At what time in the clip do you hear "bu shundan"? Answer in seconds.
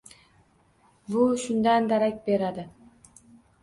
1.13-1.93